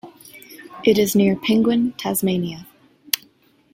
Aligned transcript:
It 0.83 0.97
is 0.97 1.15
near 1.15 1.35
Penguin, 1.35 1.91
Tasmania. 1.95 2.65